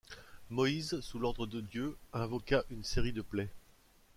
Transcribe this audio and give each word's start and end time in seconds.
Moïse, 0.49 0.99
sous 1.01 1.19
l’ordre 1.19 1.45
de 1.45 1.61
Dieu, 1.61 1.95
invoqua 2.11 2.65
une 2.71 2.83
série 2.83 3.11
de 3.13 3.21
plaies. 3.21 3.51